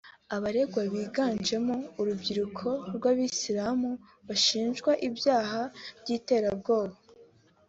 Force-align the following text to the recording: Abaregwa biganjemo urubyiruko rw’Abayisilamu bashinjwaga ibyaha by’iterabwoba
Abaregwa 0.35 0.81
biganjemo 0.93 1.75
urubyiruko 1.99 2.67
rw’Abayisilamu 2.95 3.89
bashinjwaga 4.27 4.99
ibyaha 5.07 5.61
by’iterabwoba 5.99 6.95